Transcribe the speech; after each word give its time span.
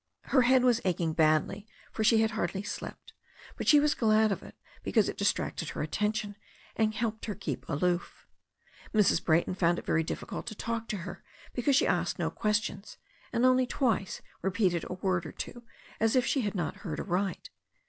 Her 0.33 0.41
head 0.41 0.63
was 0.63 0.81
aching 0.83 1.13
badly, 1.13 1.67
for 1.91 2.03
she 2.03 2.21
had 2.21 2.31
hardly 2.31 2.63
slept, 2.63 3.13
but 3.55 3.67
she 3.67 3.79
was 3.79 3.93
glad 3.93 4.31
of 4.31 4.41
it, 4.41 4.55
because 4.81 5.07
it 5.07 5.15
distracted 5.15 5.69
her 5.69 5.83
attention, 5.83 6.37
and 6.75 6.95
helped 6.95 7.25
her 7.25 7.35
to 7.35 7.39
keep 7.39 7.69
aloof. 7.69 8.25
Mrs. 8.95 9.23
Brayton 9.23 9.53
found 9.53 9.77
it 9.77 9.85
very 9.85 10.01
difficult 10.01 10.47
to 10.47 10.55
talk 10.55 10.87
to 10.87 10.97
her 11.05 11.23
because 11.53 11.75
she 11.75 11.85
asked 11.85 12.17
no 12.17 12.31
questions, 12.31 12.97
and 13.31 13.45
only 13.45 13.67
twice 13.67 14.23
repeated 14.41 14.83
a 14.89 14.95
word 14.95 15.23
or 15.23 15.31
two, 15.31 15.65
as 15.99 16.15
if 16.15 16.25
she 16.25 16.41
had 16.41 16.55
not 16.55 16.77
heard 16.77 16.99
aright. 16.99 17.51